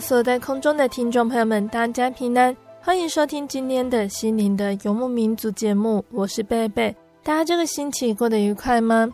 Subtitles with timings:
[0.00, 6.94] 所在空中的听众朋友们，大家平安，欢迎收听今天的心灵的游牧民族节目，我是贝贝。
[7.22, 9.08] 大家这个星期过得愉快吗？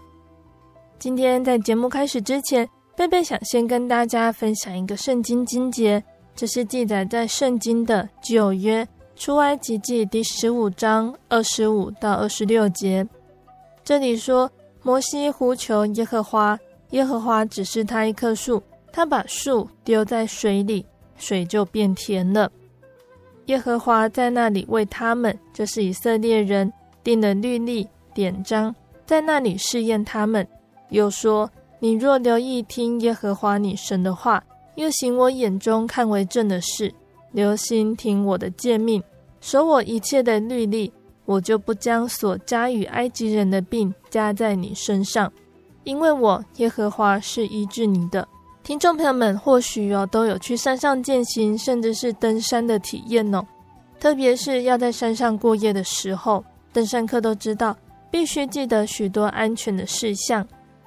[0.98, 6.02] 今天在节目开始之前，贝贝想先跟大家分享一个圣经经节，
[6.36, 13.06] 这是记载在圣经的旧约出埃及记第十五章二十五到二十六节。
[13.82, 14.48] 这里说，
[14.82, 16.56] 摩西呼求耶和华，
[16.90, 18.62] 耶和华指示他一棵树。
[18.96, 20.82] 他把树丢在水里，
[21.18, 22.50] 水就变甜了。
[23.44, 26.72] 耶和华在那里为他们，就是以色列人，
[27.04, 28.74] 定了律例典章，
[29.04, 30.48] 在那里试验他们。
[30.88, 34.42] 又说：你若留意听耶和华你神的话，
[34.76, 36.90] 又行我眼中看为正的事，
[37.32, 39.02] 留心听我的诫命，
[39.42, 40.90] 守我一切的律例，
[41.26, 45.30] 我就不将所加与埃及人的病加在你身上，
[45.84, 48.26] 因为我耶和华是医治你的。
[48.66, 53.40] 听众朋友们，或许哦都有去山上健行，甚至是登山的体验哦。
[54.00, 57.76] 特别是要在山上过夜的时候，登山客都知道，
[58.10, 60.44] 必须记得许多安全的事项，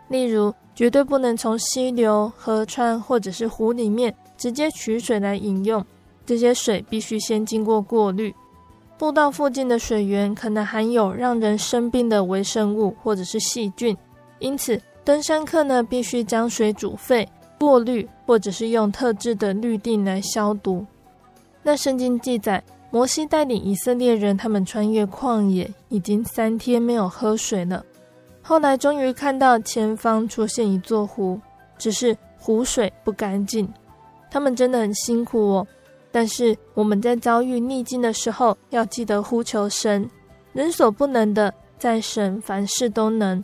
[0.10, 5.82] 例如绝对不能从溪流、河川或者是湖里面直接取水来饮用，
[6.26, 8.36] 这些水必须先经过过滤。
[8.98, 13.96] 步道附近的水源可能含有让人生病的微生物或者是细菌，
[14.40, 17.26] 因此登山客呢必须将水煮沸。
[17.60, 20.86] 过滤，或者是用特制的滤錠来消毒。
[21.62, 27.86] 那圣经记载，摩西带领以色列人，他们穿越旷野，已经三天没有喝水了。
[28.42, 31.40] 后来终于看到前方出现一座湖，
[31.78, 33.72] 只是湖水不干净。
[34.32, 35.68] 他们真的很辛苦哦。
[36.12, 40.10] 但是我们在遭遇逆境的时候，要记得呼求神，
[40.54, 43.44] 人所不能的，在神凡事都能。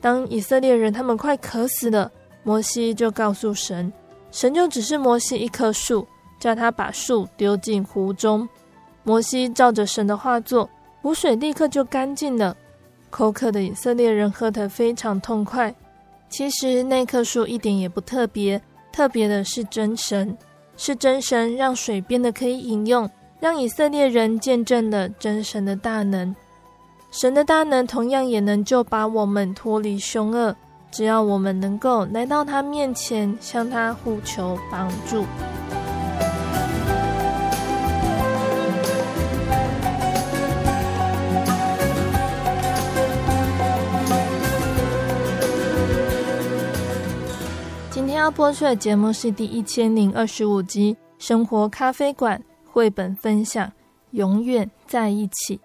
[0.00, 2.10] 当以色列人他们快渴死了。
[2.42, 3.92] 摩西就告诉神，
[4.30, 6.06] 神就只是摩西一棵树，
[6.38, 8.48] 叫他把树丢进湖中。
[9.02, 10.68] 摩西照着神的话做，
[11.02, 12.56] 湖水立刻就干净了。
[13.10, 15.74] 口渴的以色列人喝得非常痛快。
[16.28, 18.60] 其实那棵树一点也不特别，
[18.92, 20.36] 特别的是真神，
[20.76, 23.08] 是真神让水变得可以饮用，
[23.40, 26.36] 让以色列人见证了真神的大能。
[27.10, 30.54] 神的大能同样也能救拔我们脱离凶恶。
[30.90, 35.24] 只要我们能够来到他面前，向他呼求帮助。
[47.90, 52.38] 今天要播出的节目是第一千零二十五集《生活咖啡馆》
[52.70, 53.66] 绘本分享
[54.12, 55.56] 《永远在一起》。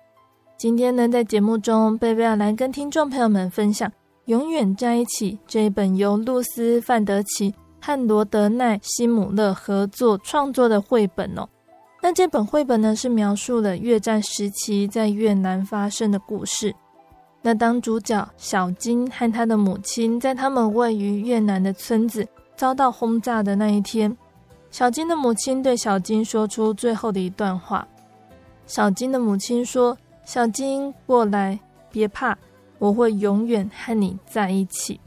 [0.57, 3.91] 今天呢，在节目中，贝贝要来跟听众朋友们分享。
[4.25, 11.47] 永远在一起这一本由露丝·范德奇和罗德奈·西姆勒合作创作的绘本哦。
[12.01, 16.73] 那这本绘本呢，是描述了越战时期在越南发生的故事。
[17.41, 22.25] 那当主角小金和他的母亲在他们位于越南的村子
[22.55, 24.15] 遭到轰炸的那一天，
[24.71, 27.85] 小金的母亲对小金说出最后的一段话。
[28.65, 31.59] 小金的母亲说：“小金，过来，
[31.91, 32.37] 别怕。”
[32.83, 34.99] 我会永远和你在一起。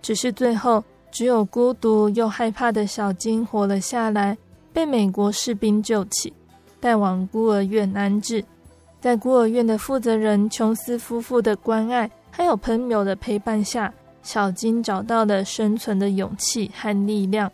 [0.00, 4.34] 只是最后，只有孤独又害怕的小金活了下来，
[4.72, 6.32] 被美国士兵救起，
[6.80, 8.42] 带往孤儿院安置。
[9.02, 13.92] 在孤儿院的负责人琼斯夫妇的关爱，还有朋友的陪伴下，
[14.22, 17.52] 小金找到了生存的勇气和力量。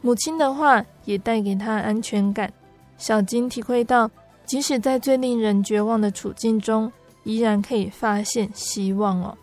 [0.00, 2.52] 母亲的话也带给他安全感。
[2.98, 4.08] 小金体会到，
[4.46, 6.92] 即使在最令人绝望的处境中，
[7.24, 9.36] 依然可以发现希望哦。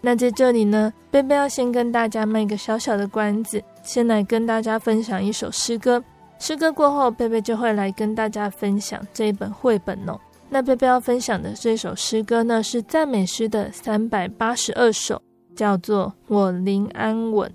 [0.00, 6.02] 那在这里呢，贝贝要先跟大家卖个小小的关子，先来跟大家分享一首诗歌。
[6.38, 10.18] 诗歌过后，贝贝就会来跟大家分享这一本绘本哦。
[10.48, 15.22] 那贝贝要分享的这首诗歌呢，是赞美诗的三百八十二首，
[15.54, 17.48] 叫做《我临安稳》。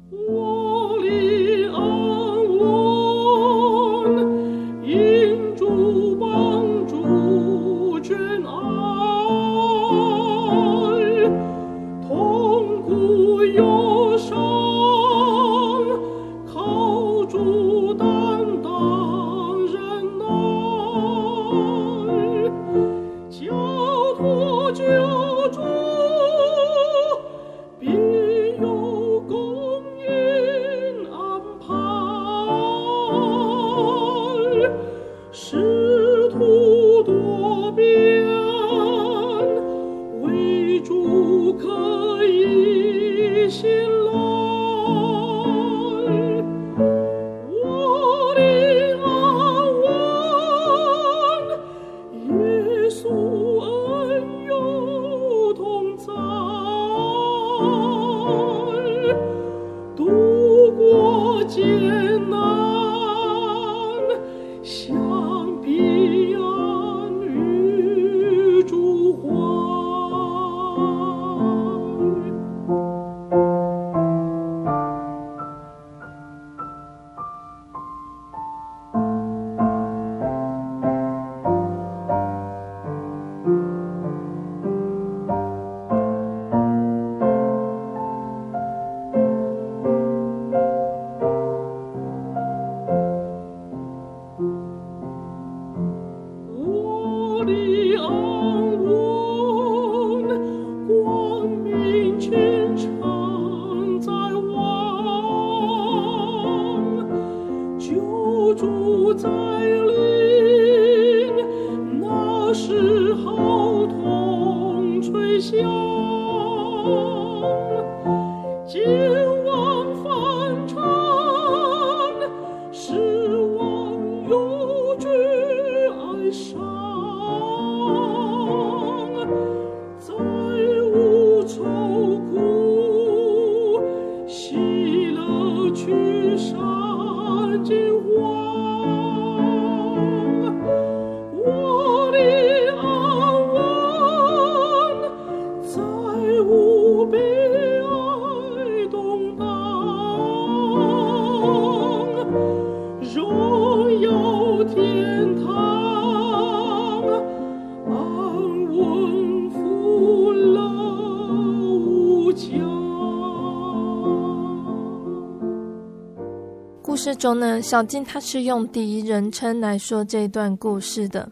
[167.17, 171.27] 中呢，小金他是用第一人称来说这段故事的。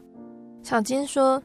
[0.64, 1.42] 小金说，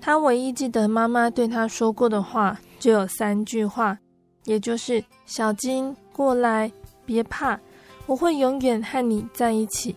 [0.00, 3.98] 他唯一记得妈妈对他说过的话就有三句话，
[4.44, 6.70] 也就是“小金过来，
[7.04, 7.58] 别怕，
[8.06, 9.94] 我会永远和你在一起”。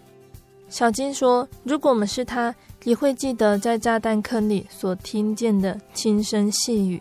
[0.69, 2.53] 小金说，如果我们是他，
[2.85, 6.99] 也会记得在炸弹坑里所听见的轻声细语，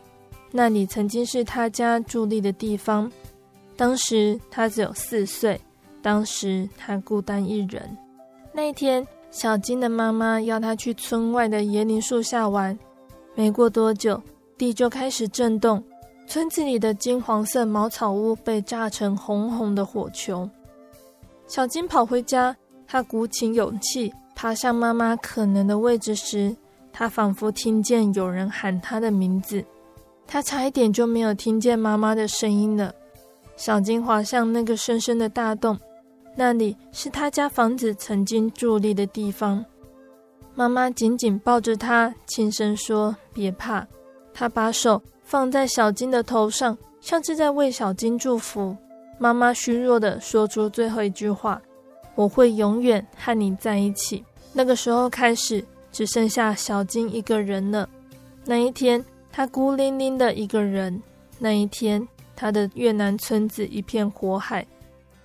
[0.51, 3.11] 那里曾经是他家伫立的地方。
[3.77, 5.59] 当时他只有四岁。
[6.03, 7.97] 当时他孤单一人。
[8.53, 12.79] 那天，小金的妈妈要他去村外的椰林树下玩。
[13.35, 14.21] 没过多久，
[14.59, 15.83] 地就开始震动，
[16.27, 20.49] 村子里的金黄色茅草屋被炸成红红的火球。
[21.47, 22.55] 小金跑回家，
[22.87, 26.55] 他鼓起勇气爬上妈妈可能的位置时，
[26.93, 29.65] 他仿佛听见有人喊他的名字。
[30.27, 32.95] 他差一点就没有听见妈妈的声音了。
[33.57, 35.79] 小金滑向那个深深的大洞。
[36.35, 39.65] 那里是他家房子曾经伫立的地方。
[40.55, 43.87] 妈妈紧紧抱着他，轻声说：“别怕。”
[44.35, 48.77] 她把手放在小金的头上，像是在为小金祝福。
[49.19, 51.61] 妈妈虚弱地说出最后一句话
[52.15, 54.25] ：“我会永远和你在一起。”
[54.55, 57.89] 那个时候开始，只剩下小金一个人了。
[58.45, 61.03] 那一天，他孤零零的一个人。
[61.39, 64.67] 那一天，他的越南村子一片火海。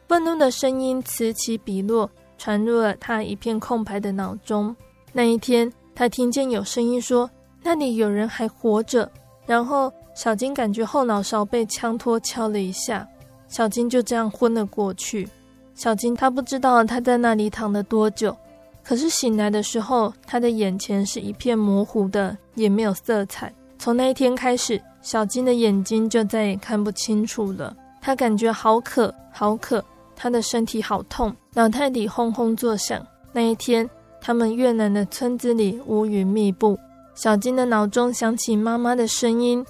[0.07, 4.73] 愤怒的声音此起彼落，传入了他一片空白的脑中。
[5.11, 7.29] 那一天，他听见有声音说
[7.61, 9.11] ：“那里有人还活着。”
[9.45, 13.07] 然后，小金感觉后脑勺被枪托敲了一下。
[13.49, 15.27] 小金就这样昏了过去。
[15.73, 18.35] 小金他不知道他在那里躺了多久，
[18.83, 23.53] 可是醒来的时候，他的眼前是一片模糊的，也没有色彩。
[23.77, 27.75] 从那一天开始，小金的眼睛就再也看不清楚了。
[28.01, 29.83] 他感觉好渴，好渴，
[30.19, 33.05] 他的身体好痛，脑袋里轰轰作响。
[33.31, 33.87] 那一天，
[34.19, 36.77] 他们越南的村子里乌云密布，
[37.13, 39.63] 小金的脑中响起妈妈的声音。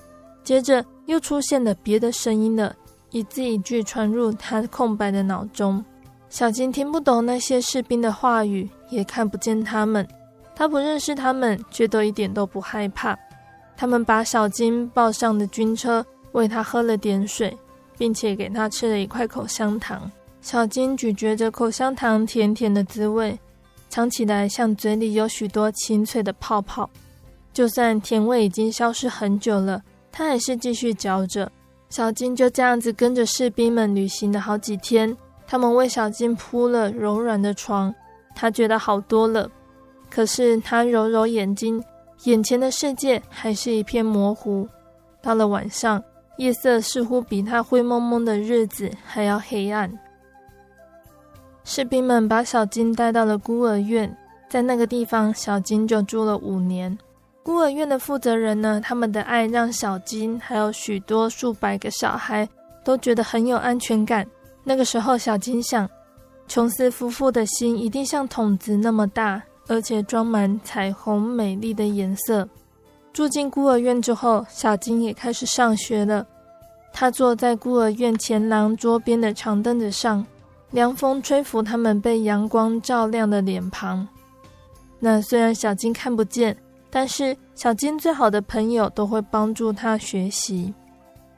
[0.44, 2.74] 接着又出现了别的声音了，
[3.12, 5.84] 一字一句传入他空白的脑中。
[6.30, 10.08] 小金听不懂那些士兵的话语，也看不见他们。
[10.56, 13.18] 他不认识他们，却都一点都不害怕。
[13.76, 17.56] 他们把小金抱上了军车，喂他喝了点水，
[17.98, 20.10] 并且给他吃了一块口香糖。
[20.48, 23.38] 小金咀嚼着口香糖甜甜的滋味，
[23.90, 26.90] 尝起来像嘴里有许多清脆的泡泡。
[27.52, 29.84] 就算甜味已经消失很久了。
[30.10, 31.52] 他还是继续嚼着，
[31.90, 35.14] 小金就这样子跟着士兵们旅行了好几天。
[35.46, 37.94] 他们为小金铺了柔软的床，
[38.34, 39.52] 他觉得好多了。
[40.10, 41.84] 可是他揉揉眼睛，
[42.24, 44.66] 眼前的世界还是一片模糊。
[45.22, 46.02] 到了晚上，
[46.38, 49.92] 夜色似乎比他灰蒙蒙的日子还要黑暗。
[51.70, 54.10] 士兵们把小金带到了孤儿院，
[54.48, 56.98] 在那个地方，小金就住了五年。
[57.44, 62.48] 孤儿院的负责人呢，他们的爱让小金还有许多数百个小孩
[62.86, 64.26] 都觉得很有安全感。
[64.64, 65.88] 那个时候，小金想，
[66.48, 72.48] 琼斯夫妇的心一定像桶子那么大，而且装满彩虹美丽的颜色。
[73.12, 76.26] 住进孤儿院之后，小金也开始上学了。
[76.94, 80.26] 他坐在孤儿院前廊桌边的长凳子上，
[80.72, 84.08] 凉风吹拂他们被阳光照亮的脸庞。
[85.00, 86.56] 那虽然小金看不见。
[86.90, 90.74] 但是小金最好的朋友都会帮助他学习。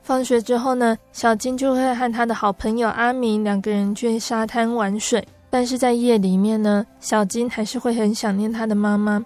[0.04, 5.28] 放学之后呢，小金就会和他的好朋友阿明两个人去沙滩玩水。
[5.50, 9.20] 但是在夜里面呢，小金还是会很想念他的妈妈。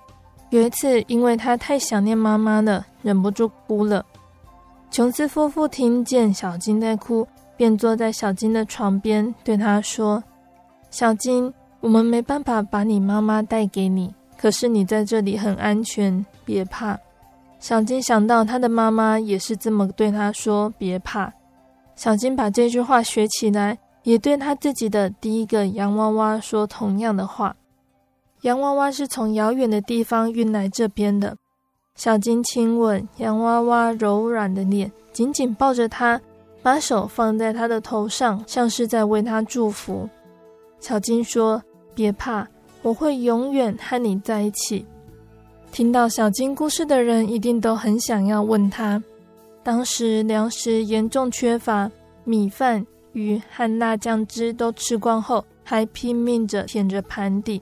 [0.50, 4.04] 有一次，因为他太想念妈妈了，忍不住哭了。
[4.90, 10.24] 琼斯夫妇听见小金在哭，便坐在小金的床边，对他说
[10.90, 17.00] ：“小金，我们没办法把你妈妈带给你。”可是你在这里很安全，别怕。
[17.60, 21.32] 小金想到他的妈妈也是这么对他说：“别怕。”
[21.96, 27.56] 小金把这句话学起来，也对他自己的第一个洋娃娃说同样的话。
[28.42, 31.38] 洋娃娃是从遥远的地方运来这边的。
[31.96, 36.20] 小金亲吻洋娃娃柔软的脸，紧紧抱着他，
[36.64, 40.10] 把手放在他的头上，像是在为他祝福。
[40.80, 41.62] 小金说
[41.94, 42.48] ：“别怕。”
[42.84, 44.86] 我会永远和你在一起。
[45.72, 49.02] 听到小金故事的人一定都很想要问他：
[49.64, 51.90] 当时粮食严重缺乏，
[52.26, 57.62] 米饭、鱼和辣酱汁都吃光后，还拼命着舔着盘底。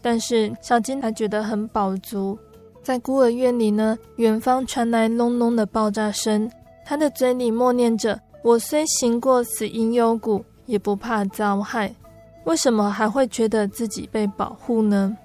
[0.00, 2.38] 但是小金还觉得很饱足。
[2.82, 6.50] 在孤儿院里呢，远方传来隆隆的爆炸声，
[6.86, 11.94] 他的嘴里默念着：“我虽行过死荫幽谷，也不怕遭害。”
[12.44, 15.16] 为什么还会觉得自己被保护呢？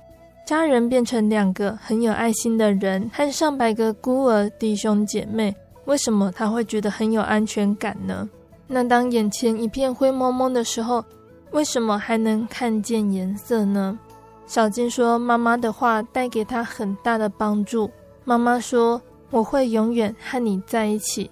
[0.46, 8.30] 家人变成两个很有爱心的人，和上百个孤儿弟兄姐妹，为什么他会觉得很有安全感呢？
[8.68, 11.04] 那当眼前一片灰蒙蒙的时候，
[11.52, 14.00] 为什么还能看见颜色呢？
[14.48, 17.92] 小金说：“妈妈的话带给他很大的帮助。
[18.24, 21.30] 妈妈说：‘我会永远和你在一起。’”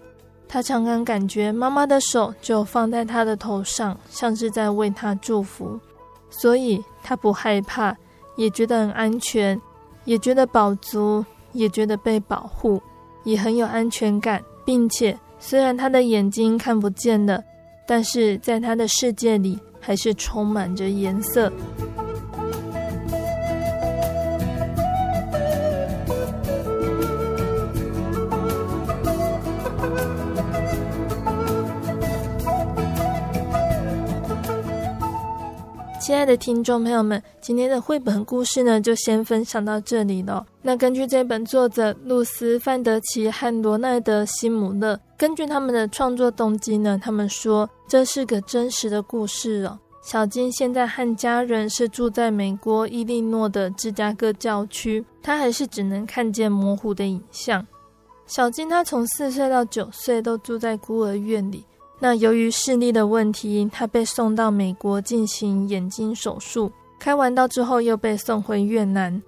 [0.47, 5.79] 他常常感觉妈妈的手就放在他的头上，像是在为他祝福，
[6.29, 7.95] 所以他不害怕，
[8.37, 9.59] 也觉得很安全，
[10.05, 12.81] 也觉得饱足，也觉得被保护，
[13.23, 17.43] 也很有安全感，并且虽然他的眼睛看不见了，
[17.85, 21.51] 但是在他的世界里还是充满着颜色。
[36.07, 40.45] 亲爱的听众朋友们，今天的绘本故事呢，就先分享到这里了。
[40.61, 49.77] 那根据这本作者露丝·范德奇和罗奈德·希姆勒，根据他们的创作动机呢，他们说这是个真实的故事哦。
[50.01, 57.67] 小金现在和家人是住在美国伊利诺的芝加哥郊区，他还是只能看见模糊的影像。
[58.27, 61.65] 小金他从四岁到九岁都住在孤儿院里。
[61.99, 66.71] 那由于视力的问题，他被送到美国进行眼睛手术。
[66.99, 69.21] 开完刀之后，又被送回越南。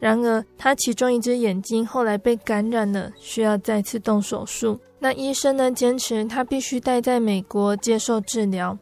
[0.00, 4.78] 然而，他其中一只眼睛后来被感染了，需要再次动手术。
[5.00, 8.76] 那医生呢，坚持他必须待在美国接受治疗。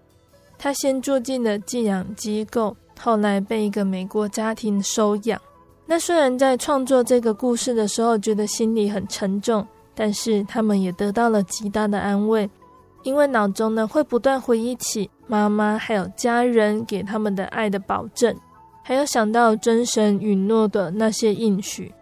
[0.58, 5.40] 他先住进了寄养机构，后来被一个美国家庭收养。
[5.86, 12.48] 那虽然在创作这个故事的时候觉得心里很沉重，但是他们也得到了极大的安慰，
[13.06, 18.36] 因为脑中呢会不断回忆起妈妈还有家人给他们的爱的保证，
[18.82, 21.94] 还有想到真神允诺的那些应许，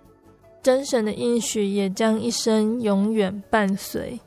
[0.62, 4.18] 真神的应许也将一生永远伴随。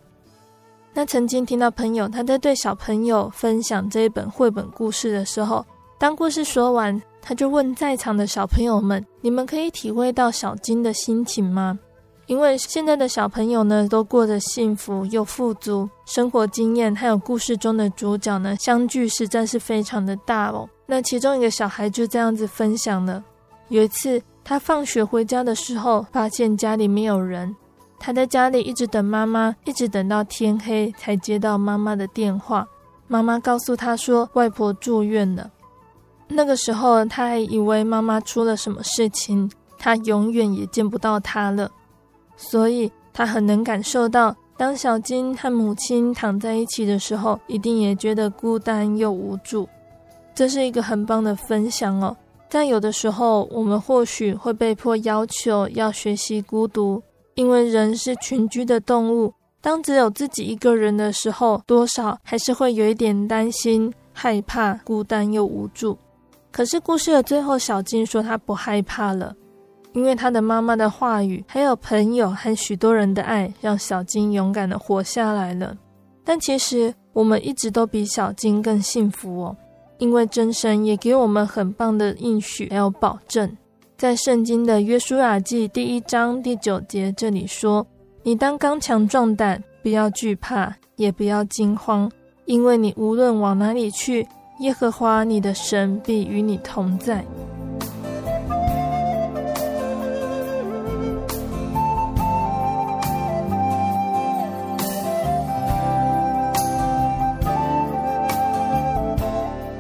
[0.94, 5.66] 那曾经听到朋友他在对小朋友分享这一本绘本故事的时候，
[5.98, 11.80] 当故事说完，他就问在场的小朋友们：“你们可以体会到小金的心情吗？”
[12.28, 20.70] 因为现在的小朋友呢，都过着幸福又富足，生活经验还有故事中的主角呢，相距实在是非常的大哦。
[20.86, 23.24] 那其中一个小孩就这样子分享了：
[23.70, 27.56] 有一次他放学回家的时候，发现家里没有人。
[27.98, 32.68] 他在家里一直等妈妈，一直等到天黑才接到妈妈的电话。
[33.08, 35.50] 妈妈告诉他说，外婆住院了。
[36.28, 41.72] 那个时候，他还以为妈妈出了什么事情，他永远也见不到她了。
[42.38, 49.68] 所以，他很能感受到，当小金和母亲躺在一起的时候，一定也觉得孤单又无助。
[50.34, 52.16] 这是一个很棒的分享哦。
[52.50, 57.04] 但有的时候，我们或许会被迫要求要学习孤独。
[57.36, 65.96] 因为人是群居的动物，当只有自己一个人的时候，多少还是会有一点担心、害怕、孤单又无助。
[66.52, 69.36] 可是故事的最后，小金说他不害怕了，
[69.94, 75.76] 因为他的妈妈的话语，还有朋友和许多人的爱，让小金勇敢地活下来了。
[76.24, 79.58] 但其实我们一直都比小金更幸福哦，
[79.98, 83.50] 因为真神也给我们很棒的应许，还有保证。
[83.98, 87.84] 在圣经的约书亚记第一章第九节这里说
[88.22, 92.12] ：“你当刚强壮胆，不要惧怕，也不要惊慌，
[92.46, 94.28] 因为你无论往哪里去，
[94.60, 97.26] 耶和华你的神必与你同在。”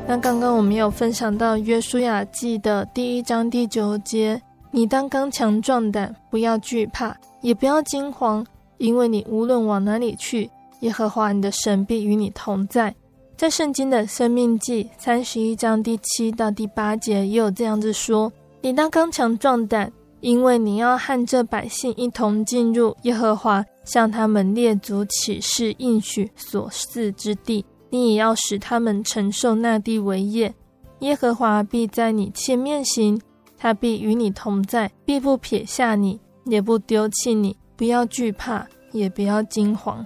[0.09, 4.41] 那刚刚我们有分享到约书亚记的第一章第九节，
[4.71, 8.45] 你当刚强壮胆，不要惧怕，也不要惊慌，
[8.77, 12.95] 因为你无论往哪里去，耶和华你的神必与你同在。
[13.35, 19.91] 在圣经的生命记三十一章第七到第八节也有这样子说：你当刚强壮胆，
[20.21, 27.65] 因为你要和这百姓一同进入耶和华向他们列祖起誓应许所赐之地。
[27.89, 30.53] 你也要使他们承受那地为业，
[30.99, 33.19] 耶和华必在你前面行，
[33.57, 37.55] 他必与你同在，必不撇下你，也不丢弃你。
[37.75, 40.05] 不要惧怕，也不要惊慌。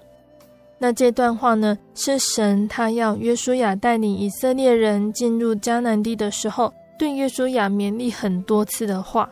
[0.78, 9.30] 那这段话呢，是神他要约书亚带领以色列人进入迦南地的时候，对约书亚勉励很多次的话。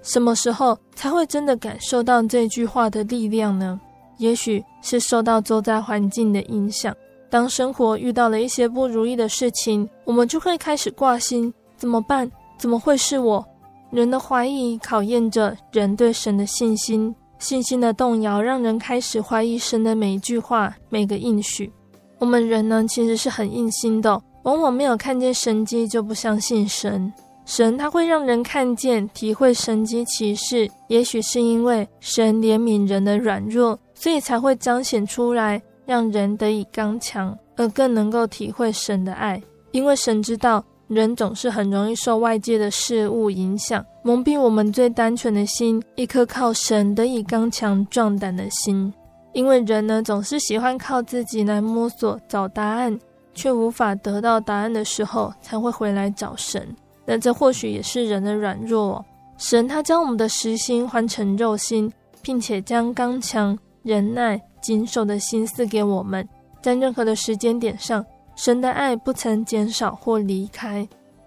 [0.00, 3.78] 什么时候才会真的感受到这句话的力量呢？
[4.18, 6.94] 也许是受到周遭环境的影响。
[7.28, 12.30] 当生活遇到了一些不如意的事情，我们就会开始挂心：怎么办？
[12.58, 13.44] 怎么会是我？
[13.90, 21.70] 人的怀疑考验着人对神的信心，信心的动摇让人开始怀疑神的每一句话、每个应许。
[22.18, 27.12] 我们人呢，其实是很硬心的，往往没有看见神迹就不相信神。
[27.44, 35.62] 神他会让人看见、体会神迹奇事，也许是因为神怜悯人的软弱，所以才会彰显出来。
[35.86, 48.92] 让人得以刚强，而更能够体会神的爱，因为神知道人总是很容易受外界的事物影响，蒙蔽我们最单纯的心，一颗靠神得以刚强壮胆的心。
[49.32, 52.98] 因为人呢，总是喜欢靠自己来摸索找答案，
[53.34, 56.66] 却无法得到答案的时候，才会回来找神。
[57.04, 59.04] 那这或许也是人的软弱。
[59.36, 64.40] 神他将我们的实心换成肉心，并且将刚强忍耐。
[64.66, 66.28] 谨守的心思给我们，
[66.60, 70.84] 在任何的时间点上，神的爱不曾减少或离开。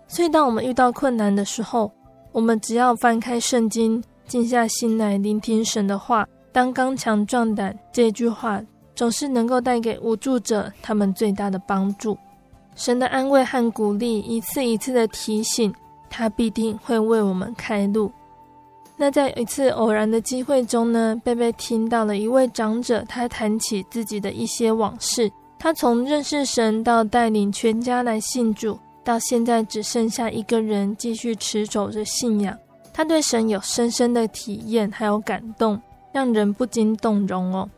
[0.10, 1.89] 所以，当我们遇到困难的时候，
[2.34, 8.62] 我们只要翻开圣经，静下心来聆听神的话，当刚强壮胆这句话，
[8.93, 12.17] 总是能够带给无助者他们最大的帮助。
[12.75, 15.73] 神的安慰和鼓励，一次一次的提醒，
[16.10, 18.12] 他必定会为我们开路。
[19.02, 25.32] 那在一次偶然的机会中呢，贝贝听到了一位长者，他谈起自己的一些往事。
[25.58, 32.54] 他从认识神到带领全家来信主，到现在只剩下一个人继续持守着信仰。
[32.94, 35.82] 他对神有深深的体验，还有感动，
[36.12, 37.70] 让人不禁动容哦。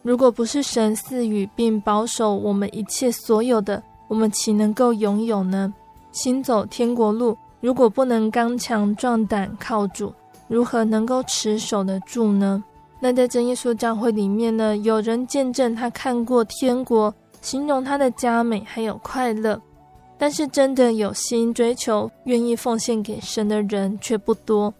[0.00, 5.70] 如果不是神赐予并保守我们一切所有的，我们岂能够拥有呢？
[6.12, 10.12] 行走天国路，如果不能刚强壮胆靠主，
[10.52, 12.62] 如何能够持守得住呢？
[13.00, 19.58] 那在真耶稣教会里面呢，有人见证他看过天国，形容他的佳美还有快乐。
[20.18, 24.72] 但是真的有心追求、愿意奉献给神的人却不多。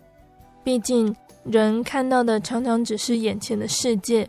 [0.63, 4.29] 毕竟人看到的常常只是眼前的世界。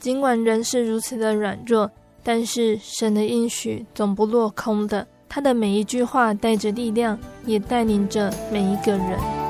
[0.00, 1.88] 尽管人是如此的软弱，
[2.24, 5.06] 但是神的应许总不落空的。
[5.28, 9.49] 他的每一句话带着力量，也带领着每一个人。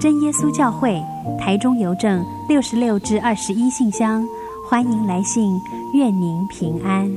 [0.00, 1.02] 真耶稣教会，
[1.38, 4.26] 台中邮政六十六至二十一信箱，
[4.68, 5.60] 欢迎来信，
[5.94, 7.10] 愿您平安。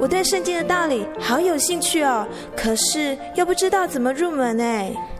[0.00, 4.64] 我对圣经的道理好有兴趣哦，可是又不知道怎么入门呢？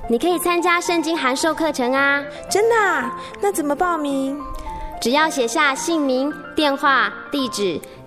[0.08, 2.22] 你可以参加圣经函授课程啊！
[2.48, 3.18] 真的啊？
[3.40, 4.38] 那怎么报名？
[5.00, 7.80] 只要写下姓名、电话、地址。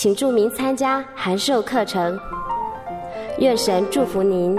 [0.00, 2.18] 请注明参加函授课程，
[3.36, 4.58] 愿神祝福您。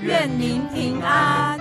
[0.00, 1.58] 愿您平安。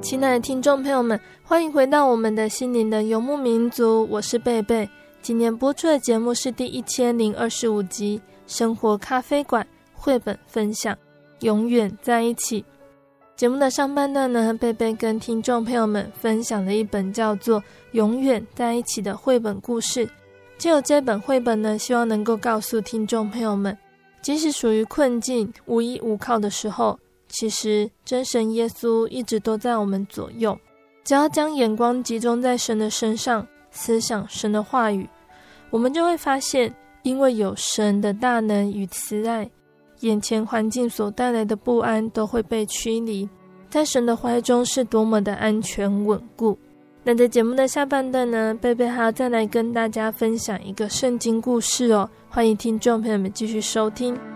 [0.00, 4.88] 亲爱的听众朋友们，欢迎回到我们的心灵的游牧民族，我是贝贝。
[5.20, 10.96] 今天播出的节目是第一千零二十五集《生活咖啡馆》绘本分享。
[11.40, 12.64] 永远在一起。
[13.34, 17.60] 节目的上半段呢，贝贝跟听众朋友们分享了一本叫做
[17.92, 20.08] 《永远在一起》的绘本故事。
[20.56, 23.76] 借由这本绘本呢，希望能够告诉听众朋友们，
[24.22, 30.58] 即使属于困境、无依无靠的时候，其实真神耶稣一直都在我们左右。
[31.04, 35.06] 只要将眼光集中在神的身上，思想神的话语，
[35.68, 39.50] 我们就会发现，因为有神的大能与慈爱。
[40.00, 43.28] 眼前环境所带来的不安都会被驱离，
[43.70, 46.58] 在神的怀中是多么的安全稳固。
[47.02, 54.35] 那在节目的下半段呢，贝贝还要再来跟大家分享一个圣经故事哦，欢迎听众朋友们继续收听。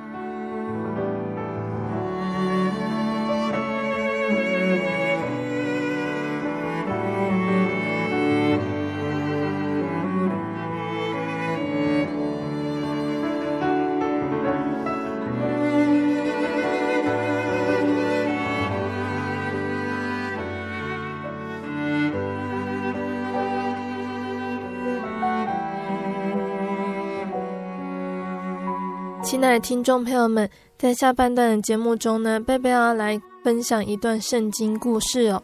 [29.31, 35.41] 亲爱的听众朋友们，在下半段的节目中呢，贝贝要来分享一段圣经故事哦。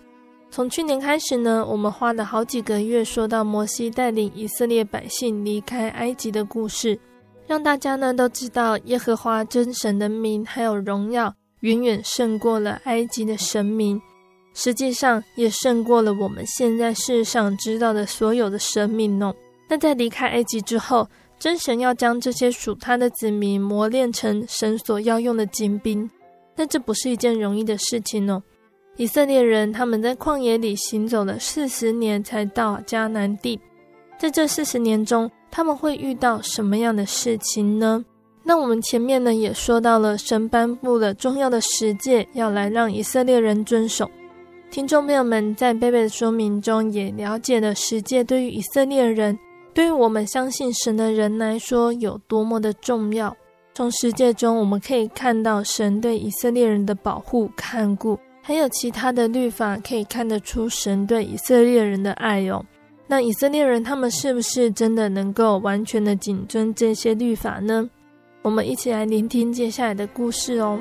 [0.51, 6.99] 从去年开始呢，我们花了好几个月说到摩西带领以色列百姓离开埃及的故事，
[7.47, 14.03] 让大家呢都知道耶和华真神的名还有荣耀远远胜过了埃及的神明。
[14.53, 19.33] 实际上也胜过了我们现在世上知道的所有的神明哦。
[19.69, 26.09] 那在离开埃及之后，真神要将这些属他的子民磨练成神所要用的精兵，
[26.55, 28.43] 但这不是一件容易的事情哦。
[28.97, 33.61] 以色列人他们在旷野里行走了四十年，才到迦南地。
[34.19, 38.03] 在这四十年中，他们会遇到什么样的事情呢？
[38.43, 44.11] 那我们前面呢也说到了，神颁布了重要的十诫，要来让以色列人遵守。
[44.71, 49.39] 听众朋友们在贝贝的说明中也了解了十诫对于以色列人，
[49.77, 53.37] 对于我们相信神的人来说有多么的重要。
[53.75, 58.19] 从世界中，我们可以看到神对以色列人的保护看顾。
[58.41, 62.65] 还有其他的律法可以看得出神对以色列人的爱哟、哦。
[63.07, 67.87] 那以色列人他们是不是真的能够完全的谨遵这些律法呢？
[68.41, 70.81] 我们一起来聆听接下来的故事哦。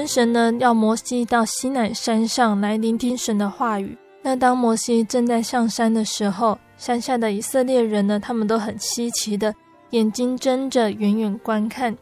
[0.00, 3.94] 真神呢要摩西到西乃山上来聆听神的话语。
[4.22, 9.54] 那当摩西正在上山的时候，山下的以色列人呢，他们都很稀奇的，
[9.90, 11.94] 眼睛睁着，远远观看。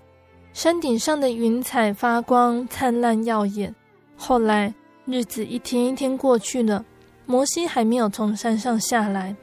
[0.53, 3.75] 山顶上的云彩发光，灿烂耀眼。
[4.17, 4.73] 后来
[5.05, 6.85] 日子一天一天过去了，
[7.27, 9.35] 摩西还没有从山上下来。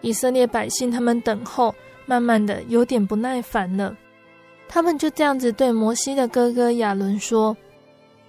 [0.00, 1.74] 以色列百姓他们等候，
[2.06, 3.94] 慢慢的有点不耐烦了。
[4.70, 7.54] 他们就这样子对摩西的哥哥亚伦说：“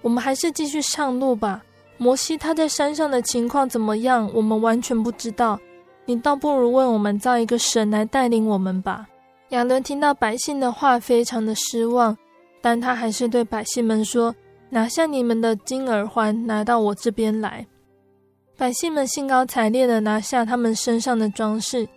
[0.06, 1.64] 我们还是继续上路吧。
[1.98, 4.30] 摩西他在山上的情况怎么样？
[4.32, 5.58] 我们完全不知道。”
[6.06, 9.08] 你倒不如为我们造一个神来带领我们吧。
[9.48, 12.16] 亚伦听到百姓的话，非常的失望，
[12.60, 14.32] 但他还是对百姓们说
[14.70, 17.66] ：“拿下你们的金耳环，拿到我这边来。”
[18.56, 21.88] 百姓们兴高采烈地拿下他们身上的装饰。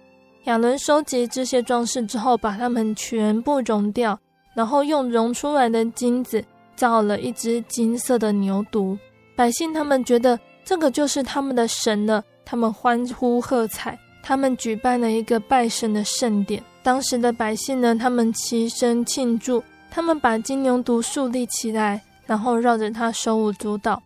[0.46, 4.20] 亚伦收集这些装饰之后，把它们全部熔掉，
[4.56, 6.44] 然后用熔出来的金子
[6.80, 8.98] 造了一只金色的牛犊。
[9.36, 12.24] 百姓他们觉得这个就是他们的神了。
[12.46, 16.64] 他们欢呼喝彩，他们举办了一个拜神的盛典。
[16.82, 24.02] 当时的百姓呢，他们齐声庆祝，他们把金牛犊竖立起来，然后绕着它手舞足蹈。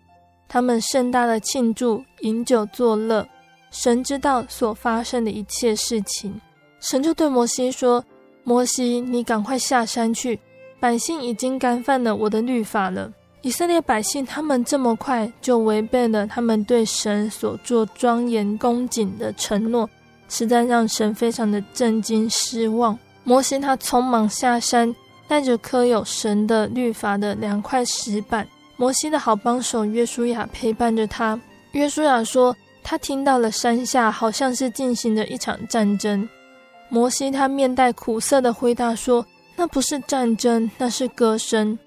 [0.49, 3.25] 他们盛大的庆祝，饮酒作乐。
[3.71, 6.39] 神知道所发生的一切事情，
[6.81, 8.03] 神就对摩西说
[8.43, 10.37] ：“摩西，你赶快下山去，
[10.83, 13.09] 百姓已经干犯了我的律法了。”
[13.41, 19.89] 以色列百姓，他们这么快就违背了他们对神所做庄严恭敬的承诺，
[20.27, 22.99] 实在让神非常的震惊失望。
[23.23, 24.93] 摩西他匆忙下山，
[25.25, 28.45] 带着刻有神的律法的两块石板。
[28.75, 31.39] 摩西的好帮手约书亚陪伴着他。
[31.71, 36.27] 约书亚说，他听到了山下好像是进行着一场战争。
[36.89, 41.77] 摩西他面带苦涩的回答说：“那不是战争，那是歌声。”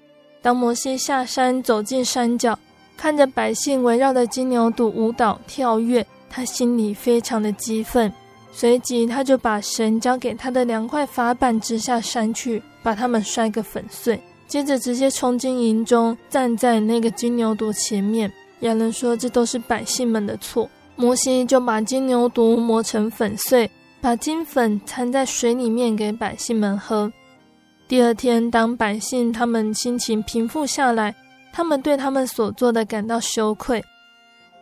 [0.41, 2.57] 当摩西下山走进山脚，
[2.95, 8.11] 看着百姓围绕的金牛犊舞蹈跳跃，他心里非常的激愤。
[8.51, 14.19] 随即，他就把神交给他的两块法板直下山去，把他们摔个粉碎。
[14.47, 18.31] 接着，直接冲进营中，站在那个金牛犊前面。
[18.61, 23.69] 亚伦说：“这都是百姓们的错。”摩西就把金牛犊磨成粉碎，
[24.01, 27.11] 把金粉掺在水里面给百姓们喝。
[27.87, 31.15] 第二天，当百姓他们心情平复下来，
[31.53, 33.81] 他们对他们所做的感到羞愧。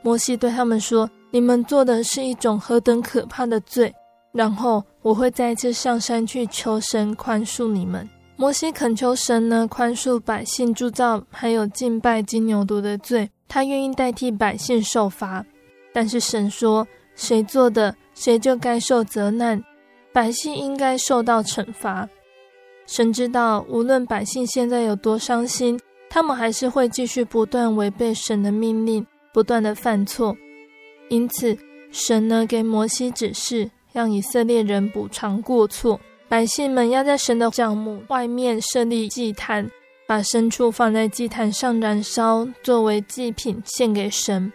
[0.03, 3.91] 摩西对他们说：“你们做的是一种何等可怕的罪！”
[4.31, 8.07] 然后我会再次上山去求神宽恕你们。
[8.35, 15.43] 摩西恳求神呢，宽恕百姓铸造还有敬拜金牛犊的罪，他愿意代替百姓受罚。
[15.91, 19.63] 但是神说：“谁做的，谁就该受责难，
[20.13, 22.07] 百姓应该受到惩罚。”
[22.85, 25.79] 神知道，无论百姓现在有多伤心，
[26.09, 30.35] 他们还是会继续不断违背神的命令，不断的犯错。
[31.09, 31.57] 因此，
[31.91, 35.99] 神呢给摩西指示，让以色列人补偿过错。
[36.27, 39.69] 百姓们要在神的帐幕外面设立祭坛，
[40.07, 44.51] 把牲畜放在祭坛上燃烧，作为祭品献给神。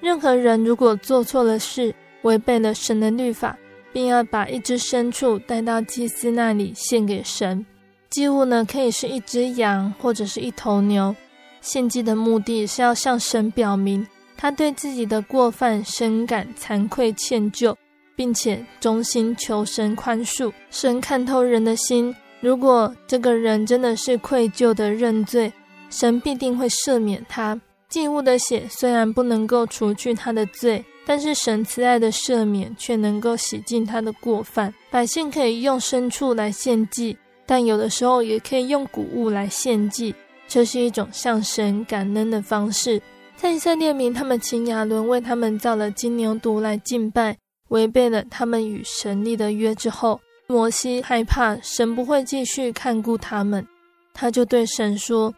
[0.00, 3.56] 任何人如果做错了事，违背了神的律法，
[3.92, 7.64] 并要把一只牲畜带到祭司那里献给神。
[8.10, 11.14] 祭物呢，可以是一只羊或者是一头牛。
[11.60, 17.74] 献祭的目的是要向神表明他对自己的过犯深感惭愧歉疚，
[18.16, 20.52] 并且衷心求神宽恕。
[20.70, 25.52] 神看透人的心，如果这个人真的是愧疚的认罪，
[25.90, 27.60] 神必定会赦免他。
[27.88, 30.84] 祭物的血虽然不能够除去他的罪。
[31.08, 34.74] 但是神慈爱的赦免却能够洗净他的过犯。
[34.90, 40.14] 百姓可以用牲畜来献祭，但有的时候也可以用谷物来献祭，
[40.46, 43.00] 这是一种向神感恩的方式。
[43.36, 47.34] 在以色列民，他们请亚伦为他们造了金牛犊来敬拜，
[47.68, 53.66] 违背了他们与神立的约之后，摩西害怕神不会继续看顾他们，
[54.12, 55.34] 他就对神说：“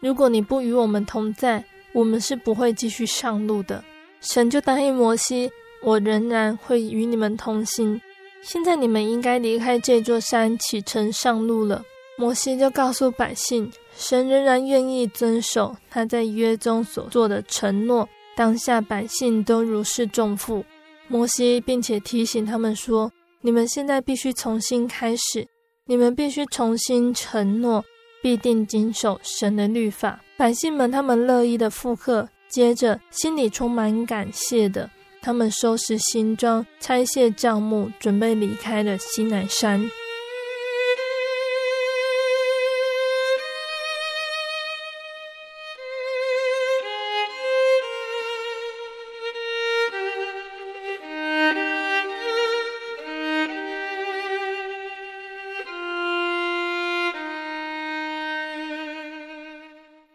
[0.00, 3.82] 如果你不与我们同在，我们是不会继续上路的。”
[4.20, 5.50] 神就答应摩西
[5.82, 8.00] ：“我仍然会与你们同行。
[8.42, 11.84] 现在你们应该离开这座山，启程上路了。”
[12.18, 18.08] 摩西就告诉百姓：“神仍然愿意遵守他在约中所做的承诺。
[18.36, 20.64] 当下百姓都如释重负。
[21.06, 25.46] 摩西并且提醒他们说：‘你们现在必须重新开始，
[25.86, 27.84] 你们必须重新承诺，
[28.20, 34.90] 必定谨守神的律法。’百姓们他们乐意的附和。”接着，心里充满感谢的，
[35.20, 39.90] 他们收拾行装，拆卸帐幕，准备离开了西乃山。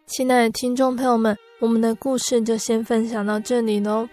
[0.07, 1.38] 亲爱的听众朋友们。
[1.64, 4.05] 我们的故事就先分享到这里喽。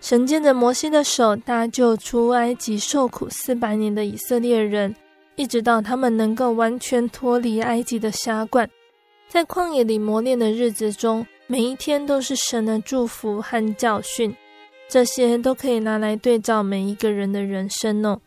[0.00, 4.94] 神借着摩西的手搭救出埃及受苦四百年的以色列人，
[5.34, 8.70] 一直到他们能够完全脱离埃及的辖管，
[9.28, 14.32] 在旷野里磨练的日子中，每一天都是神的祝福和教训。
[14.88, 18.20] 这些都可以拿来对照每一个人的人生哦。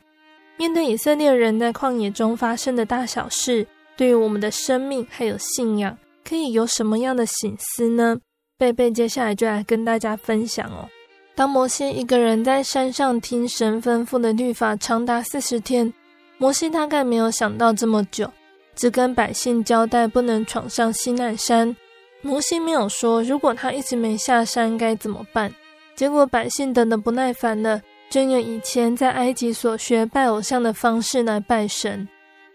[0.57, 3.65] 面对以色列人在旷野中发生的大小事，
[3.95, 5.97] 对于我们的生命还有信仰，
[6.28, 8.19] 可以有什么样的省思呢？
[8.57, 10.87] 贝贝接下来就来跟大家分享哦。
[11.35, 15.93] 当摩西一个人在山上听神吩咐的律法长达四十天，
[16.37, 18.31] 摩西大概没有想到这么久，
[18.73, 21.75] 只跟百姓交代不能闯上西奈山。
[22.21, 25.53] 摩西没有说如果他一直没下山该怎么办。
[25.93, 32.07] 结果百姓等得不耐烦了，就用以前在埃及所学拜偶像的方式来拜神。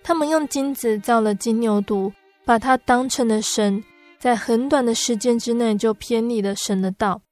[0.02, 2.10] 他们用金子造了金牛犊，
[2.46, 3.84] 把它当成了神。
[4.20, 7.22] 在很短的时间之内就偏离了神的道。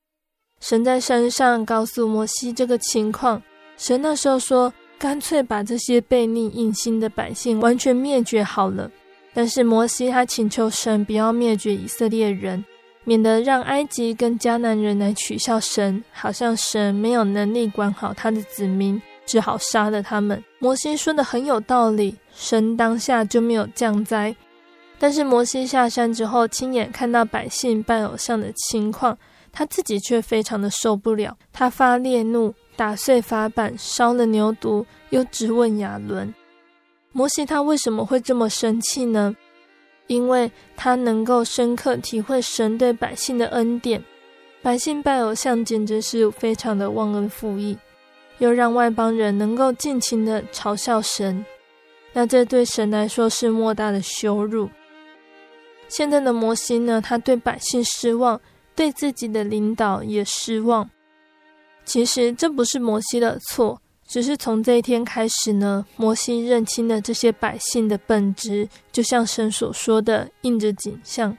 [0.58, 3.40] 神在山上告诉摩西这个情况。
[3.76, 8.90] 神那时候说：“干脆把这些悖逆硬心的百姓完全灭绝好了。”
[9.34, 12.64] 但是摩西他请求神不要灭绝以色列人，
[13.04, 20.42] 免得让埃及跟迦南人来取笑神，好像神没有能力管好他的子民，只好杀了他们。
[20.58, 24.34] 摩西说的很有道理，神当下就没有降灾。
[24.98, 29.16] 但是摩西下山之后，亲眼看到百姓拜偶像的情况，
[29.52, 31.36] 他自己却非常的受不了。
[31.52, 36.34] 他发烈怒，打碎法版，烧了牛犊，又质问亚伦。
[37.12, 39.34] 摩西他为什么会这么生气呢？
[40.08, 44.02] 因为他能够深刻体会神对百姓的恩典。
[44.62, 47.78] 百姓拜偶像简直是非常的忘恩负义，
[48.38, 51.44] 又让外邦人能够尽情的嘲笑神，
[52.12, 54.68] 那这对神来说是莫大的羞辱。
[55.88, 58.40] 现在的摩西呢，他对百姓失望，
[58.76, 60.88] 对自己的领导也失望。
[61.84, 71.36] 其实这不是摩西的错，只是从这一天开始呢，摩西认清了这些百姓的本质，就像神所说的，应着景象。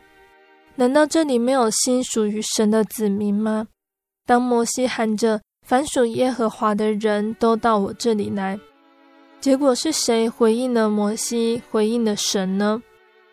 [0.76, 3.68] 难道这里没有心属于神的子民吗？
[4.26, 8.60] 当摩西喊着“凡属耶和华的人都到我这里来”，
[9.39, 12.82] 结果是谁回应了摩西，回应了神呢？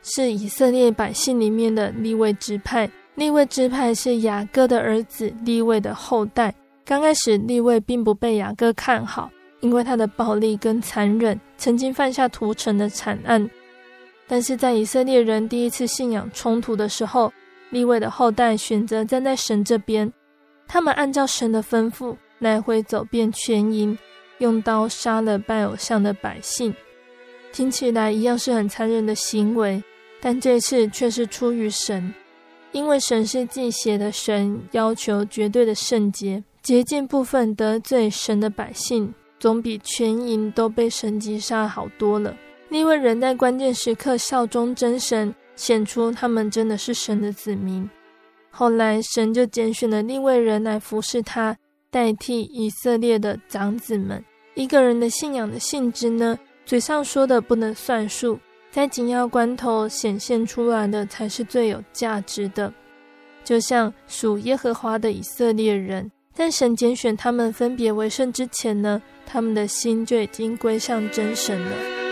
[0.08, 6.54] 是以色列百姓里面的利未支派，利未支派是雅各的儿子利未的后代。
[6.84, 9.28] 刚开始，利未并不被雅各看好，
[9.60, 13.50] 因为他的暴力跟残忍，曾经犯下屠城的惨案。
[14.28, 17.32] 但是在以色列人第一次信仰冲突的时候，
[17.70, 20.12] 利未的后代选择站在神这边，
[20.68, 23.98] 他们按照神的吩咐，来回走遍全营，
[24.38, 26.72] 用刀杀了拜偶像的百姓。
[27.52, 29.82] 听起来一样是很残忍的行为。
[30.20, 32.12] 但这次却是出于神，
[32.72, 42.36] 因为神是忌邪的神，要求绝对的圣洁，洁净部分得罪神的百姓，总比全营都被神击杀好多了。
[42.68, 47.88] 利未人在关键时刻效忠真神，显出他们真的是神的子民。
[48.50, 51.56] 后来神就拣选了另外人来服侍他，
[51.90, 54.24] 代替以色列的长子们。
[54.54, 58.38] 一个人的信仰的性质呢，嘴上说的不能算数。
[58.70, 62.72] 在紧要关头显现出来的才是最有价值的，
[63.42, 72.05] 就像属耶和华的以色列人，在神拣选他们分别为圣之前呢，他们的心就已经归向真神了。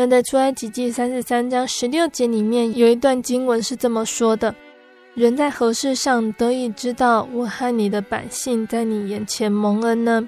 [0.00, 4.54] 那在出埃及记三十三章十六节里面有一段经文是这么说的
[5.12, 10.26] ：“人在何事上得以知道我和你的百姓在你眼前蒙恩呢？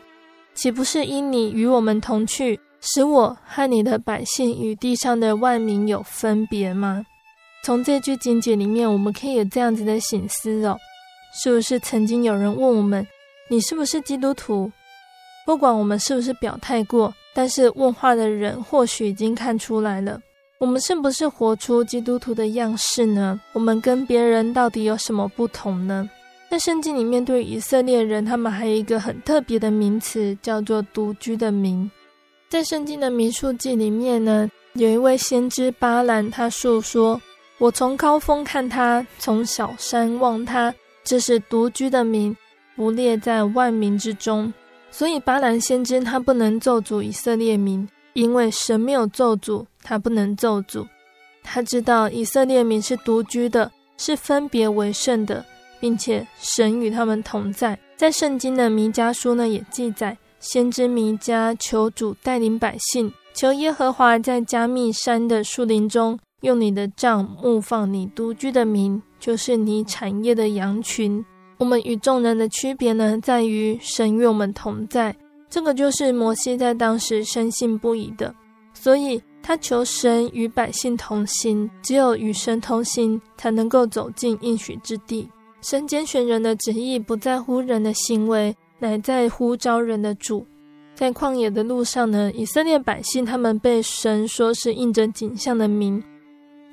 [0.55, 7.07] 岂不是因你与我们同去，使我和你的百姓与地上的万民有分别吗？”
[7.64, 10.77] 从这句经节里面，我们可以有这样子的省思哦：
[11.43, 13.07] 是不是曾经有人问我们，
[13.49, 14.70] 你是不是基督徒？
[15.47, 17.14] 不管我们是不是表态过。
[17.35, 20.20] 但是问话的人或许已经看出来了，
[20.59, 23.41] 我们是不是活出基督徒的样式呢？
[23.53, 26.09] 我们跟别人到底有什么不同呢？
[26.51, 31.91] 在圣经里面，对以色列人，他们还有一个很特别的名词，叫做“独居的民”。
[32.51, 37.18] 在圣经的民数记里面呢，有一位先知巴兰，他述说
[37.57, 42.37] ：“我从高峰看他，从小山望他，这是独居的民，
[42.76, 44.53] 不列在万民之中。”
[44.93, 50.86] 所以巴兰先知他不能咒诅以色列民，因为神没有咒诅，他不能咒诅。
[51.43, 55.45] 他知道以色列民是独居的，是分别为圣的，
[55.80, 57.76] 并且神与他们同在。
[57.97, 71.24] 在圣经的弥迦书呢，也记载，先知弥迦求主带领百姓，求耶和华在加密山的树林中，用你的杖牧放你独居的民，就是你产业的羊群。
[71.63, 75.15] 我们与众人的区别呢，在于神与我们同在，
[75.49, 78.35] 这个就是摩西在当时深信不疑的，
[78.75, 85.29] 所以他求神与百姓同行，只有与神同行，才能够走进应许之地。
[85.61, 90.45] 神拣选人的旨意不在乎人的行为，乃在乎招人的主。
[90.97, 96.03] 在旷野的路上呢，以色列百姓他们被神说是应着景象的名，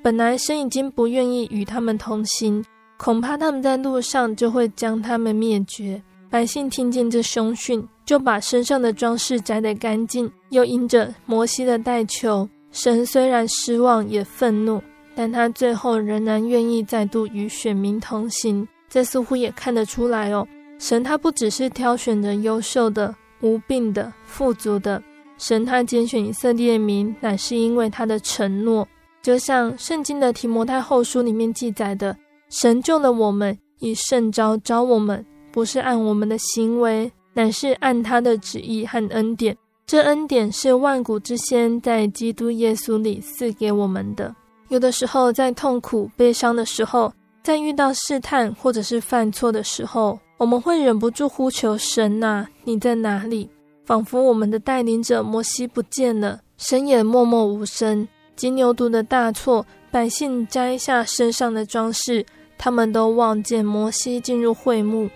[0.02, 2.64] 本来神已经不愿意与他们同行。
[3.02, 6.02] 恐怕他们在路上就会将他们灭绝。
[6.28, 10.30] 百姓听见这凶讯，就把身上的装饰摘得干净。
[10.50, 14.82] 又因着摩西的代求，神虽然失望也愤怒，
[15.14, 18.68] 但他最后仍然愿意再度与选民同行。
[18.90, 20.46] 这似乎也看得出来哦，
[20.78, 25.02] 神他不只是挑选着优秀的、无病的、富足的，
[25.38, 28.86] 神他拣选以色列民，乃是因为他的承诺。
[29.22, 32.14] 就像圣经的提摩太后书里面记载的。
[32.50, 39.56] 神救了我们，以圣召召我们，不是按我们的行为，乃是按他的旨意和恩典。
[39.86, 44.34] 这恩典是万古之先在基督耶稣里赐给我们的。
[44.68, 53.48] 有的时候，在痛苦、悲伤的时候，在遇到试探或者是犯错的时候，我们会忍不住呼求神呐，你在哪里？
[53.84, 58.06] 仿佛我们的带领者摩西不见了，神也默默无声。
[58.36, 62.24] 金牛犊的大错，百姓摘下身上的装饰。
[62.62, 65.08] 他们都望见摩西进入会幕，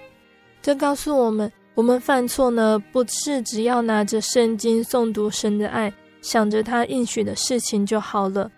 [0.62, 5.92] 这告诉我们：我们犯错呢，不是只要拿着圣经诵读神的爱，
[6.22, 8.50] 想着他应许的事情就好了。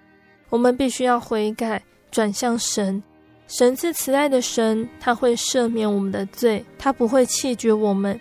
[0.51, 1.83] 我们必须要悔改，
[2.13, 3.03] 转向神。
[3.49, 8.19] 神是慈爱的神，他会赦免我们的罪，他不会弃绝我们。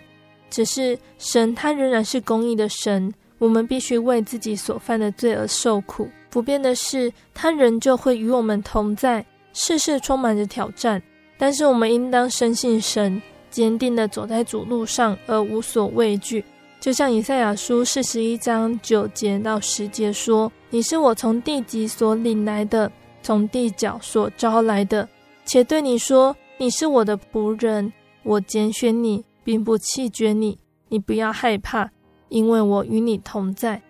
[0.50, 6.08] 只是神，他仍然是公义的神，我们必须为自己所犯的罪而受苦。
[6.28, 9.24] 不变的是，他仍旧会与我们同在。
[9.58, 11.02] 世事充满着挑战，
[11.38, 16.44] 但是我们应当深信神，坚定地走在主路上，而无所畏惧。
[16.78, 22.92] 就像以赛亚书四十一章九节到十节说：“你是我从地极所领来的，
[23.22, 25.08] 从地角所招来的，
[25.46, 27.90] 且对你说，你是我的仆人，
[28.24, 30.58] 我拣选你，并不弃绝你。
[30.90, 31.90] 你不要害怕，
[32.28, 33.80] 因为我与你同在；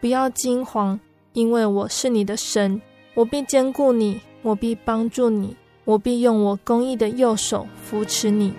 [0.00, 1.00] 不要惊慌，
[1.32, 2.80] 因为我是你的神，
[3.14, 8.52] 我必坚固你。”我必帮助你，我必用我公义的右手扶持你。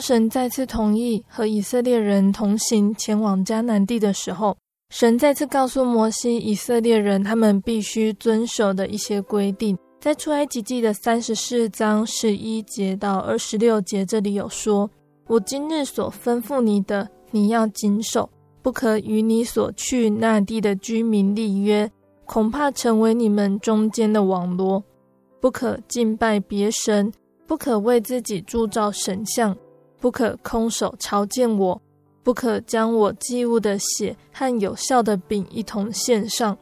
[0.00, 4.56] 神再次同意和以色列人同行前往迦南地的时候，
[4.88, 9.76] 神再次告诉摩西，以色列人他们必须遵守的一些规定。
[10.00, 14.90] 在出埃及记的三十四章十一节到二十六节，这里有说
[15.28, 18.30] ：“我今日所吩咐你的，你要谨守，
[18.62, 21.90] 不可与你所去那地的居民立约，
[22.24, 24.82] 恐怕成为你们中间的网罗。
[25.38, 27.12] 不可敬拜别神，
[27.46, 29.54] 不可为自己铸造神像，
[30.00, 31.80] 不可空手朝见我。”
[32.22, 36.56] 不可将我祭物的血和有效的饼一同献上，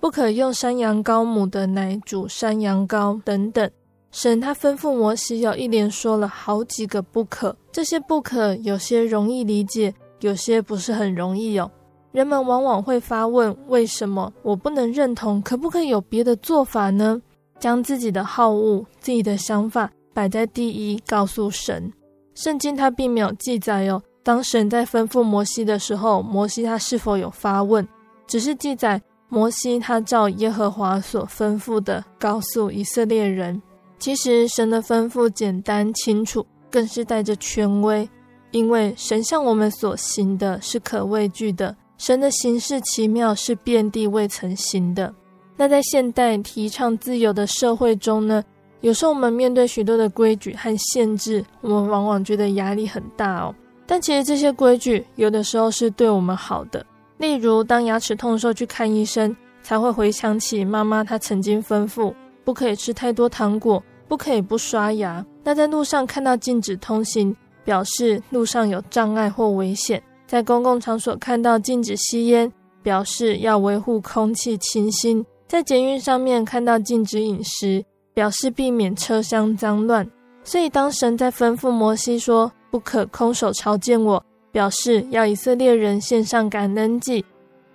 [0.00, 3.70] 不可用山羊羔母的奶煮山羊羔等等。
[4.10, 7.54] 神他吩咐摩西，有一连说了好几个不可。
[7.70, 11.70] 这些不可有些容易理解，有些不是很容易哦。
[12.10, 15.40] 人们往往会发问：为什么我不能认同？
[15.42, 17.20] 可不可以有别的做法呢？
[17.60, 21.92] 将自己的好恶、自己的想法摆在第一，告诉神。
[22.40, 24.00] 圣经它并没有记载哦。
[24.22, 27.84] 当神在吩咐摩西的时候，摩西他是否有发问？
[28.28, 33.60] 只是记载摩西他照耶和华所吩咐的告诉以色列人。
[33.98, 38.08] 其实神的吩咐简单清楚，更是带着权威，
[38.52, 41.74] 因为神向我们所行的是可畏惧的。
[41.96, 45.12] 神的行事奇妙，是遍地未曾行的。
[45.56, 48.44] 那在现代提倡自由的社会中呢，
[48.80, 53.54] 有时候我们面对许多的规矩和限制，我们往往觉得压力很大哦。
[53.86, 56.84] 但其实这些规矩有的时候是对我们好的，
[57.16, 62.14] 例如当牙齿痛的时候去看医生，才会回想起妈妈她曾经吩咐
[62.44, 65.24] 不可以吃太多糖果，不可以不刷牙。
[65.42, 72.52] 那在路上看到禁止通行，表示路上有障碍或危险；在公共场所看到禁止吸烟，
[72.82, 77.82] 表示要维护空气清新；在捷运上面看到禁止饮食，
[78.18, 80.04] 表示避免车厢脏乱。
[80.42, 87.22] 所以当神在吩咐摩西说，不可空手朝见我，表示要以色列人献上感恩祭；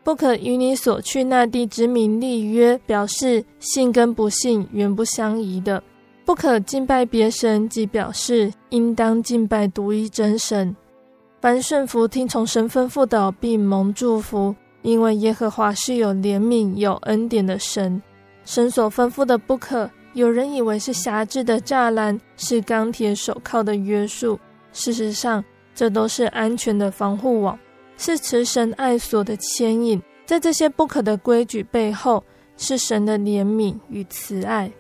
[0.04, 5.82] 不可与你所去那地之民立约，表示信跟不信原不相宜的；
[6.26, 10.76] 不可敬拜别神，即表示应当敬拜独一真神。
[11.39, 18.02] 凡顺服听从神吩咐的，必蒙祝福，因为耶和华是有怜悯、有恩典的神。
[18.44, 24.39] 神所吩咐的不可，有人以为是狭制的栅栏，是钢铁手铐的约束。
[24.72, 25.43] 事实上，
[25.74, 27.57] 这都是安全的防护网，
[27.97, 30.01] 是慈神爱所的牵引。
[30.26, 32.24] 在这些不可的规矩背后，
[32.57, 34.72] 是神的怜悯与慈爱。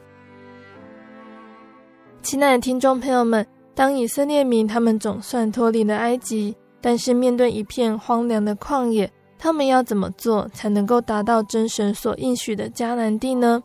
[2.21, 13.61] 亲爱的听众朋友们，当以色列民他们总算脱离了埃及，但是面对一片荒凉的旷野，他们要怎么做才能够达到真神所应许的迦南地呢？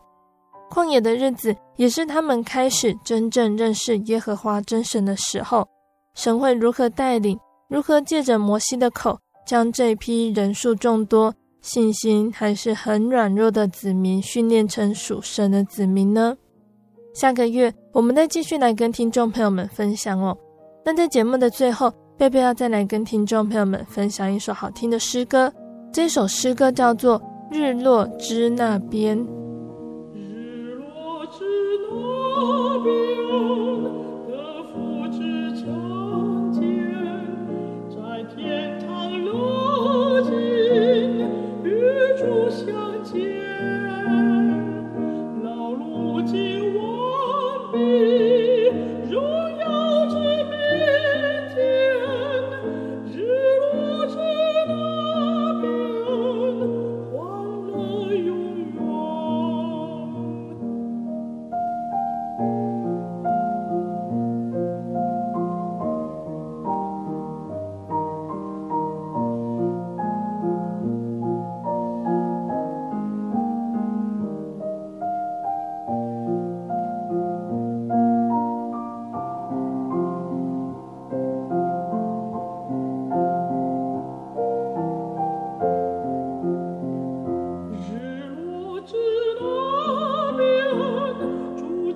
[0.69, 5.67] 旷野的日子也是他们开始真正认识耶和华真神的时候。
[6.15, 7.37] 神会如何带领？
[7.69, 16.35] 如何借着摩西的口，将这批人数众多、信心还是很软弱的子民训练成属神的子民呢？
[17.13, 20.37] 下个月我们再继续来跟听众朋友们分享哦。
[20.85, 25.51] 那在节目的最后，贝贝要再来跟听众朋友们分享一首好听的诗歌。
[25.91, 27.19] 这首诗歌叫做
[27.51, 29.17] 《日落之那边》。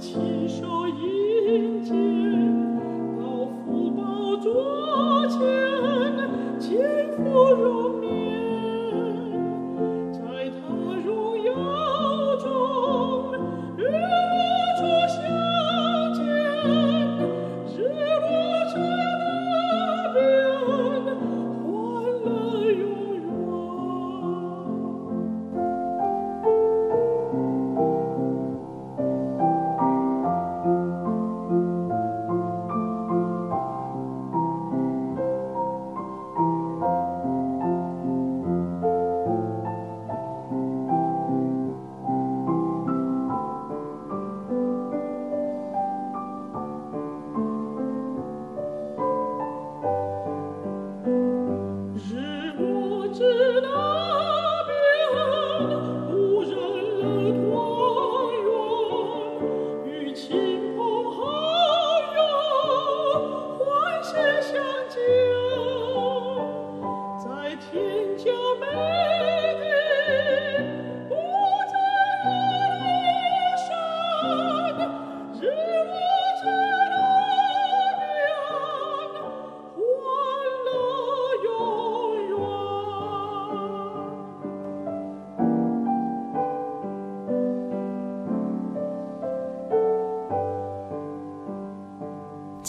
[0.03, 0.32] 같이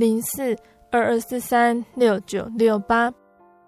[0.00, 0.56] 零四
[0.90, 3.12] 二二四三六九六八。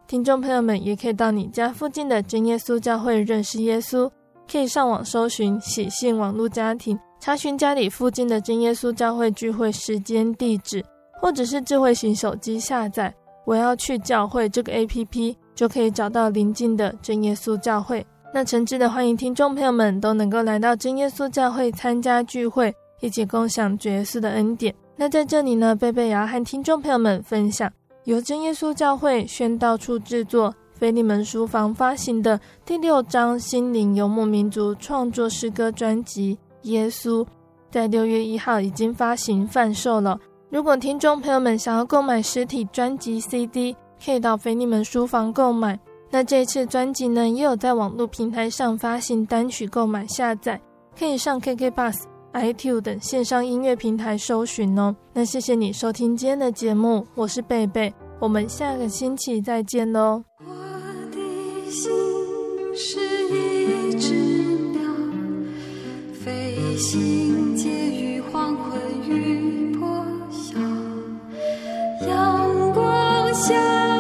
[0.07, 4.11] 听众朋友们也可以到你家附近的真耶稣教会认识耶稣，
[4.51, 10.83] 可以上网搜寻喜信网络家庭，查询家里附近的真耶稣教会聚会时间地址，
[11.21, 13.15] 或者是智慧型手机下载
[13.45, 18.07] “我要去教会”这个 APP，就可以找到邻近的真耶稣教会。
[18.33, 24.75] 那诚挚的欢迎听众朋友们都能够来到真耶稣教会参加聚会，一起共享主耶稣的恩典。
[25.03, 27.69] 那在这里呢，贝贝也要和听众朋友们分享。
[28.05, 36.37] 由真耶稣教会宣道处制作、菲利门书房发行的第六张心灵游牧民族创作诗歌专辑
[36.69, 37.25] 《耶稣》，
[37.69, 40.17] 在六月一号已经发行贩售了。
[40.51, 43.75] 如果听众朋友们想要购买实体专辑 CD，
[44.05, 45.77] 可以到菲利门书房购买。
[46.13, 50.61] 那这次专辑呢，也有在网络平台上发行单曲购买下载，
[50.97, 52.05] 可以上 KKBOX。
[52.33, 54.95] iTunes 等线上音乐平台搜寻哦。
[55.13, 60.25] 那谢谢你收听今天的节目，我是贝贝，我们下个星期再见喽。
[60.41, 60.53] 我
[61.11, 61.91] 的心
[62.75, 64.15] 是一只
[64.73, 64.81] 鸟，
[66.13, 70.59] 飞行介于黄昏与破晓，
[72.07, 73.92] 阳光下。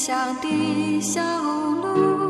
[0.00, 2.29] 乡的小路，